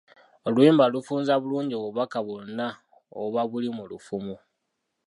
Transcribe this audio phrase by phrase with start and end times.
[0.47, 2.67] Oluyimba lufunza bulungi obubaka bwonna
[3.15, 4.35] obuba buli mu lufumo.